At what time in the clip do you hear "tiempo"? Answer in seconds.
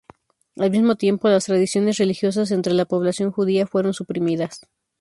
0.95-1.29